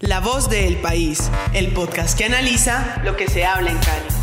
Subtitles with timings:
[0.00, 4.19] La voz del país, el podcast que analiza lo que se habla en Cali.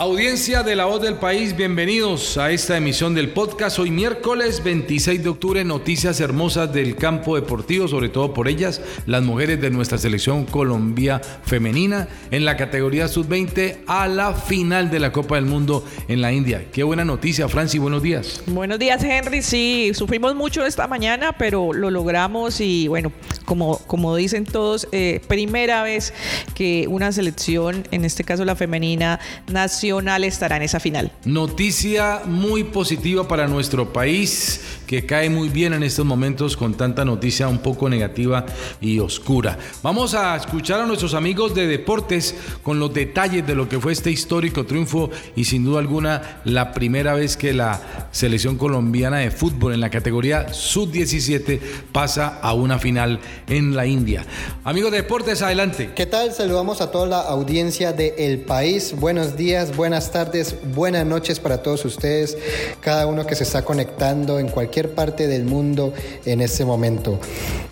[0.00, 3.78] Audiencia de la voz del país, bienvenidos a esta emisión del podcast.
[3.78, 9.22] Hoy miércoles 26 de octubre, noticias hermosas del campo deportivo, sobre todo por ellas, las
[9.22, 15.12] mujeres de nuestra selección Colombia femenina en la categoría sub-20 a la final de la
[15.12, 16.64] Copa del Mundo en la India.
[16.72, 18.42] Qué buena noticia, Franci, buenos días.
[18.46, 19.42] Buenos días, Henry.
[19.42, 23.12] Sí, sufrimos mucho esta mañana, pero lo logramos y bueno,
[23.44, 26.14] como, como dicen todos, eh, primera vez
[26.54, 29.89] que una selección, en este caso la femenina, nació
[30.24, 31.10] estará en esa final.
[31.24, 37.04] Noticia muy positiva para nuestro país, que cae muy bien en estos momentos con tanta
[37.04, 38.46] noticia un poco negativa
[38.80, 39.58] y oscura.
[39.82, 43.92] Vamos a escuchar a nuestros amigos de deportes con los detalles de lo que fue
[43.92, 49.30] este histórico triunfo y sin duda alguna la primera vez que la selección colombiana de
[49.30, 51.60] fútbol en la categoría sub-17
[51.92, 54.24] pasa a una final en la India.
[54.64, 55.90] Amigos de deportes, adelante.
[55.94, 56.32] ¿Qué tal?
[56.32, 58.94] Saludamos a toda la audiencia de El País.
[58.98, 62.36] Buenos días, buenas tardes, buenas noches para todos ustedes,
[62.82, 65.94] cada uno que se está conectando en cualquier parte del mundo
[66.26, 67.18] en este momento.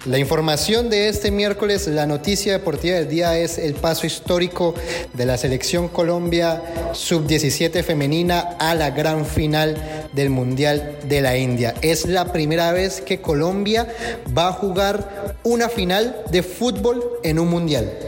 [0.06, 4.74] La información de este miércoles, la noticia deportiva del día es el paso histórico
[5.12, 6.62] de la selección Colombia
[6.94, 11.75] sub-17 femenina a la gran final del Mundial de la India.
[11.82, 13.86] Es la primera vez que Colombia
[14.36, 18.07] va a jugar una final de fútbol en un mundial.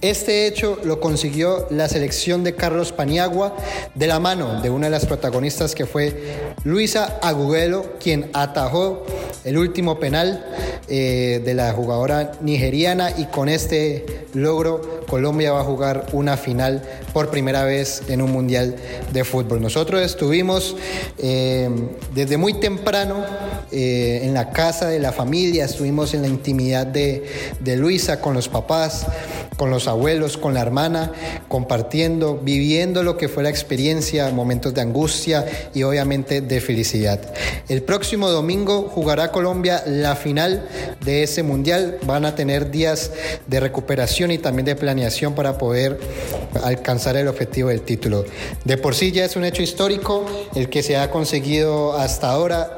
[0.00, 3.54] Este hecho lo consiguió la selección de Carlos Paniagua
[3.94, 9.04] de la mano de una de las protagonistas que fue Luisa Agudelo, quien atajó
[9.44, 10.46] el último penal
[10.88, 16.82] eh, de la jugadora nigeriana y con este logro Colombia va a jugar una final
[17.12, 18.76] por primera vez en un mundial
[19.12, 19.60] de fútbol.
[19.60, 20.76] Nosotros estuvimos
[21.18, 21.68] eh,
[22.14, 23.24] desde muy temprano
[23.70, 27.24] eh, en la casa de la familia, estuvimos en la intimidad de,
[27.60, 29.06] de Luisa con los papás,
[29.60, 31.12] con los abuelos, con la hermana,
[31.48, 35.44] compartiendo, viviendo lo que fue la experiencia, momentos de angustia
[35.74, 37.20] y obviamente de felicidad.
[37.68, 40.66] El próximo domingo jugará Colombia la final
[41.04, 41.98] de ese mundial.
[42.06, 43.10] Van a tener días
[43.48, 46.00] de recuperación y también de planeación para poder
[46.64, 48.24] alcanzar el objetivo del título.
[48.64, 52.74] De por sí ya es un hecho histórico el que se ha conseguido hasta ahora.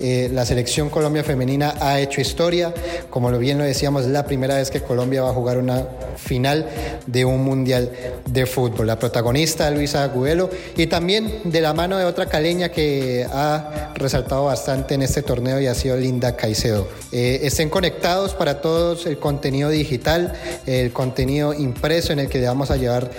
[0.00, 2.74] Eh, la selección Colombia femenina ha hecho historia.
[3.08, 5.86] Como bien lo decíamos, es la primera vez que Colombia va a jugar una
[6.24, 6.66] final
[7.06, 7.92] de un mundial
[8.26, 8.86] de fútbol.
[8.86, 14.46] La protagonista Luisa Agudelo y también de la mano de otra caleña que ha resaltado
[14.46, 16.88] bastante en este torneo y ha sido Linda Caicedo.
[17.12, 20.32] Eh, estén conectados para todos el contenido digital,
[20.66, 23.10] el contenido impreso en el que vamos a llevar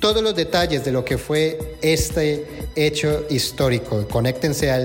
[0.00, 4.06] todos los detalles de lo que fue este hecho histórico.
[4.08, 4.82] Conéctense a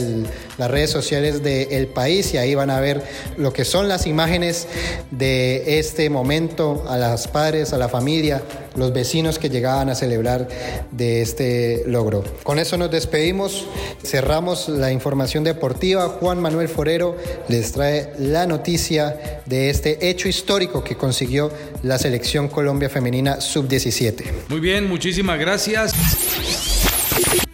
[0.58, 3.04] las redes sociales de El País y ahí van a ver
[3.38, 4.68] lo que son las imágenes
[5.12, 8.44] de este momento, a las padres, a la familia,
[8.76, 10.48] los vecinos que llegaban a celebrar
[10.92, 12.24] de este logro.
[12.44, 13.66] Con eso nos despedimos,
[14.04, 16.10] cerramos la información deportiva.
[16.10, 17.16] Juan Manuel Forero
[17.48, 21.52] les trae la noticia de este hecho histórico que consiguió
[21.84, 24.24] la selección Colombia Femenina Sub-17.
[24.50, 25.94] Muy bien, muchísimas gracias.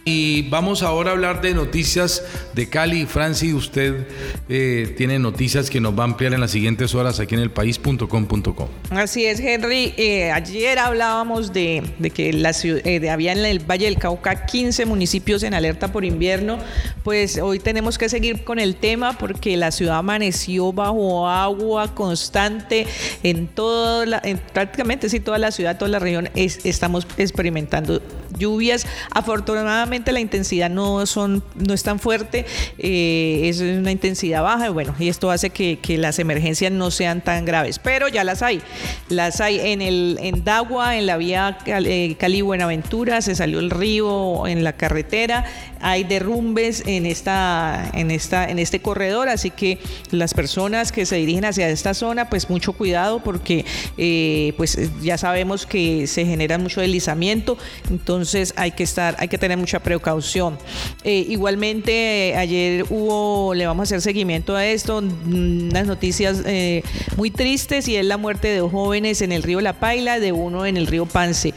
[0.04, 2.22] Y vamos ahora a hablar de noticias
[2.54, 3.04] de Cali.
[3.04, 4.06] Franci, usted
[4.48, 7.50] eh, tiene noticias que nos va a ampliar en las siguientes horas aquí en el
[7.50, 8.68] país.com.co.
[8.90, 9.92] Así es, Henry.
[9.98, 11.82] Eh, ayer hablábamos de,
[12.14, 16.58] que eh, había en el Valle del Cauca 15 municipios en alerta por invierno.
[17.04, 22.86] Pues hoy tenemos que seguir con el tema porque la ciudad amaneció bajo agua constante
[23.22, 28.00] en toda la, en prácticamente sí, toda la ciudad, toda la región estamos experimentando
[28.38, 28.86] lluvias.
[29.10, 32.46] Afortunadamente, la intensidad no, son, no es tan fuerte,
[32.78, 36.90] eh, es una intensidad baja, y bueno, y esto hace que, que, las emergencias no
[36.90, 38.62] sean tan graves, pero ya las hay.
[39.08, 44.46] Las hay en, el, en Dagua, en la vía eh, Cali-Buenaventura, se salió el río
[44.46, 45.44] en la carretera,
[45.80, 49.78] hay derrumbes en, esta, en, esta, en este corredor, así que
[50.10, 53.64] las personas que se dirigen hacia esta zona, pues mucho cuidado porque
[53.98, 57.58] eh, pues ya sabemos que se genera mucho deslizamiento,
[57.90, 60.58] entonces hay que estar, hay que tener mucha precaución.
[61.04, 66.82] Eh, igualmente ayer hubo, le vamos a hacer seguimiento a esto, unas noticias eh,
[67.16, 70.32] muy tristes y es la muerte de dos jóvenes en el río La Paila, de
[70.32, 71.54] uno en el río Pance.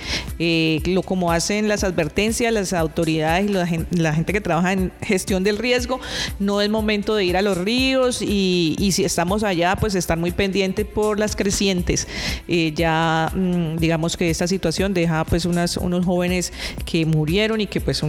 [0.86, 5.58] lo como hacen las advertencias, las autoridades y la, gente que trabaja en gestión del
[5.58, 6.00] riesgo,
[6.40, 10.32] no es momento de ir a los ríos y, si estamos allá, pues estar muy
[10.32, 12.08] pendientes por las crecientes.
[12.48, 16.54] Eh, ya mm, digamos que esta situación deja pues unos jóvenes
[16.86, 18.04] que murieron y que pues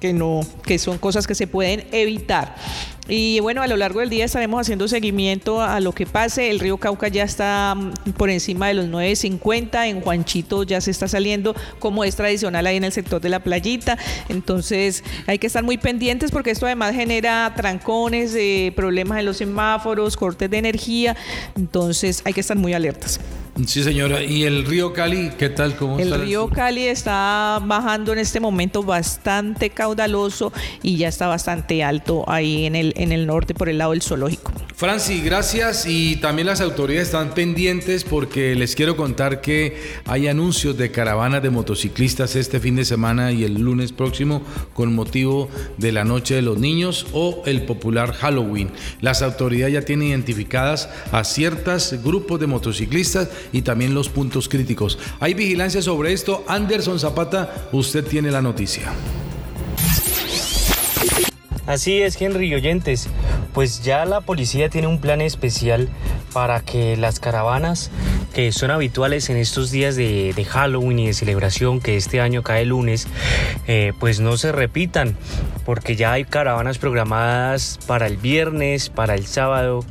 [0.00, 2.56] que no, que son cosas que se pueden evitar.
[3.08, 6.50] Y bueno, a lo largo del día estaremos haciendo seguimiento a lo que pase.
[6.50, 9.88] El río Cauca ya está mm, por encima de los 9.50.
[9.88, 13.40] En Juanchito ya se está saliendo como es tradicional ahí en el sector de la
[13.40, 13.98] playita.
[14.28, 19.38] Entonces hay que estar muy pendientes porque esto además genera trancones, eh, problemas en los
[19.38, 21.16] semáforos, cortes de energía.
[21.56, 23.18] Entonces hay que estar muy alertas.
[23.66, 24.22] Sí, señora.
[24.22, 25.76] ¿Y el río Cali, qué tal?
[25.76, 30.52] ¿Cómo el río Cali está bajando en este momento bastante caudaloso
[30.82, 34.00] y ya está bastante alto ahí en el, en el norte por el lado del
[34.00, 34.52] zoológico.
[34.74, 35.84] Franci, gracias.
[35.86, 39.76] Y también las autoridades están pendientes porque les quiero contar que
[40.06, 44.94] hay anuncios de caravanas de motociclistas este fin de semana y el lunes próximo con
[44.94, 48.70] motivo de la Noche de los Niños o el popular Halloween.
[49.00, 54.98] Las autoridades ya tienen identificadas a ciertos grupos de motociclistas y también los puntos críticos.
[55.20, 56.44] Hay vigilancia sobre esto.
[56.48, 58.92] Anderson Zapata, usted tiene la noticia.
[61.66, 63.08] Así es, Henry Oyentes.
[63.54, 65.88] Pues ya la policía tiene un plan especial
[66.32, 67.90] para que las caravanas
[68.32, 72.64] que son habituales en estos días de, Halloween y de celebración que este año cae
[72.64, 73.06] lunes,
[73.66, 75.16] eh, pues no se repitan,
[75.64, 79.84] porque ya hay caravanas programadas para el viernes, para el sábado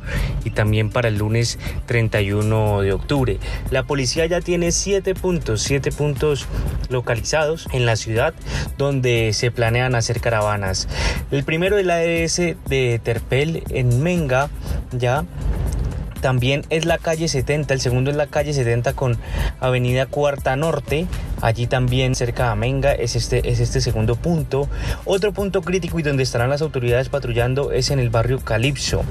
[0.44, 3.38] y también para el lunes 31 de octubre.
[3.70, 6.46] La policía ya tiene siete puntos, siete puntos
[6.90, 8.34] localizados en la ciudad
[8.76, 10.88] donde se planean hacer caravanas.
[11.30, 14.50] El primero es la ADS de Terpel en Menga,
[14.92, 15.24] ya
[16.22, 19.18] también es la calle 70, el segundo es la calle 70 con
[19.60, 21.06] Avenida Cuarta Norte,
[21.42, 24.68] Allí también cerca de Amenga es este, es este segundo punto.
[25.04, 29.02] Otro punto crítico y donde estarán las autoridades patrullando es en el barrio Calipso,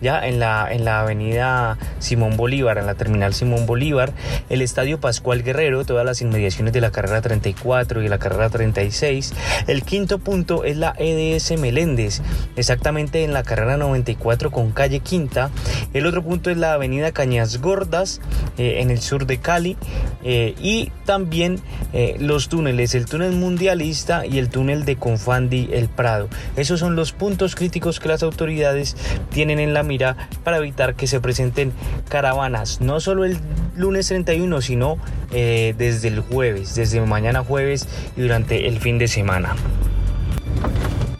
[0.00, 4.12] ya en la, en la avenida Simón Bolívar, en la terminal Simón Bolívar,
[4.48, 9.32] el estadio Pascual Guerrero, todas las inmediaciones de la carrera 34 y la carrera 36.
[9.68, 12.20] El quinto punto es la EDS Meléndez,
[12.56, 15.50] exactamente en la carrera 94 con calle Quinta.
[15.94, 18.20] El otro punto es la avenida Cañas Gordas,
[18.58, 19.76] eh, en el sur de Cali.
[20.24, 21.60] Eh, y también
[21.92, 26.28] eh, los túneles, el túnel mundialista y el túnel de Confandi El Prado.
[26.56, 28.96] Esos son los puntos críticos que las autoridades
[29.30, 31.72] tienen en la mira para evitar que se presenten
[32.08, 33.38] caravanas, no solo el
[33.76, 34.98] lunes 31, sino
[35.32, 39.54] eh, desde el jueves, desde mañana jueves y durante el fin de semana.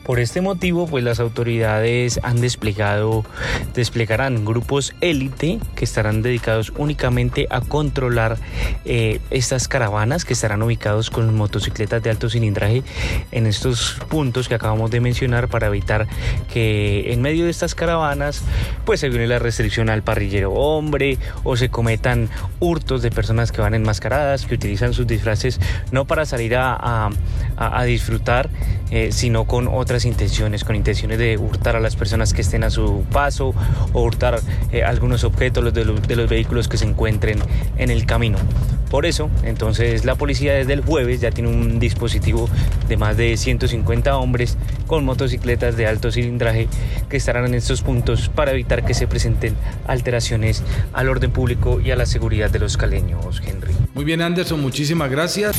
[0.07, 3.25] Por este motivo, pues las autoridades han desplegado,
[3.75, 8.39] desplegarán grupos élite que estarán dedicados únicamente a controlar
[8.85, 12.85] eh, estas caravanas que estarán ubicados con motocicletas de alto cilindraje
[13.33, 16.07] en estos puntos que acabamos de mencionar para evitar
[16.53, 18.43] que en medio de estas caravanas
[18.85, 22.29] pues se viene la restricción al parrillero hombre o se cometan
[22.61, 25.59] hurtos de personas que van enmascaradas, que utilizan sus disfraces
[25.91, 27.11] no para salir a,
[27.85, 28.51] disfrutar,
[28.93, 32.71] eh, sino con otras intenciones, con intenciones de hurtar a las personas que estén a
[32.71, 33.55] su paso
[33.93, 34.41] o hurtar
[34.73, 37.39] eh, algunos objetos de los, de los vehículos que se encuentren
[37.79, 38.39] en el camino.
[38.91, 42.49] Por eso, entonces la policía desde el jueves ya tiene un dispositivo
[42.89, 46.69] de más de 150 hombres con motocicletas de alto cilindraje
[47.09, 49.55] que estarán en estos puntos para evitar que se presenten
[49.87, 50.63] alteraciones
[50.93, 53.75] al orden público y a la seguridad de los caleños, Henry.
[53.95, 55.57] Muy bien, Anderson, muchísimas gracias.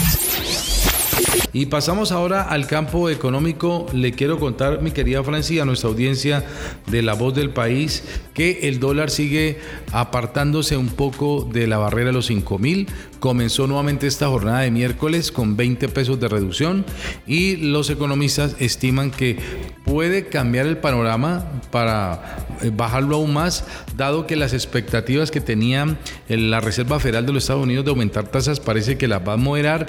[1.57, 3.87] Y pasamos ahora al campo económico.
[3.91, 6.45] Le quiero contar, mi querida Francia, a nuestra audiencia
[6.85, 8.03] de La Voz del País,
[8.35, 9.57] que el dólar sigue
[9.91, 12.85] apartándose un poco de la barrera de los 5 mil.
[13.19, 16.85] Comenzó nuevamente esta jornada de miércoles con 20 pesos de reducción
[17.25, 19.37] y los economistas estiman que
[19.85, 25.97] puede cambiar el panorama para eh, bajarlo aún más, dado que las expectativas que tenía
[26.27, 29.37] la Reserva Federal de los Estados Unidos de aumentar tasas parece que las va a
[29.37, 29.87] moderar,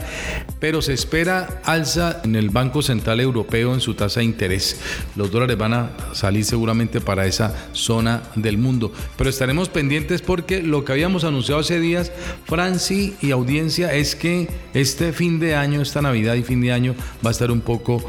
[0.61, 4.81] pero se espera alza en el Banco Central Europeo en su tasa de interés.
[5.17, 10.63] Los dólares van a salir seguramente para esa zona del mundo, pero estaremos pendientes porque
[10.63, 12.13] lo que habíamos anunciado hace días,
[12.47, 16.95] Franci y audiencia, es que este fin de año, esta Navidad y fin de año
[17.25, 18.03] va a estar un poco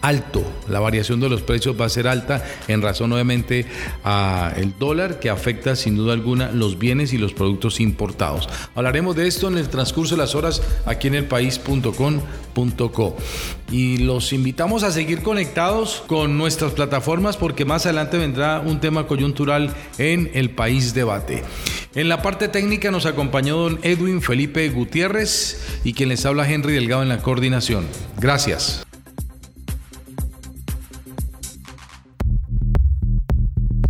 [0.00, 0.44] alto.
[0.68, 3.66] La variación de los precios va a ser alta en razón obviamente
[4.04, 8.48] a el dólar que afecta sin duda alguna los bienes y los productos importados.
[8.74, 13.16] Hablaremos de esto en el transcurso de las horas aquí en el país.com.co.
[13.70, 19.06] Y los invitamos a seguir conectados con nuestras plataformas porque más adelante vendrá un tema
[19.06, 21.42] coyuntural en el país debate.
[21.94, 26.74] En la parte técnica nos acompañó don Edwin Felipe Gutiérrez y quien les habla Henry
[26.74, 27.86] Delgado en la coordinación.
[28.18, 28.85] Gracias.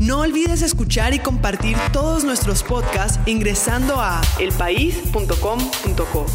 [0.06, 6.26] No olvides escuchar y compartir todos nuestros podcasts ingresando a elpaís.com.co.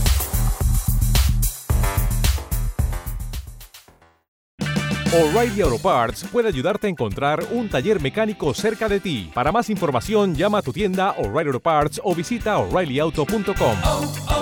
[5.13, 9.31] O'Reilly Auto Parts puede ayudarte a encontrar un taller mecánico cerca de ti.
[9.33, 14.40] Para más información, llama a tu tienda O'Reilly Auto Parts o visita oreillyauto.com.